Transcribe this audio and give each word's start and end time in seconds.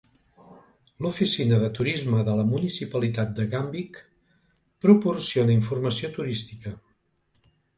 L'oficina 1.05 1.59
de 1.63 1.67
turisme 1.79 2.21
de 2.31 2.35
la 2.39 2.45
municipalitat 2.53 3.35
de 3.41 3.45
Gamvik 3.53 4.01
proporciona 4.87 5.57
informació 5.61 6.11
turística. 6.17 6.75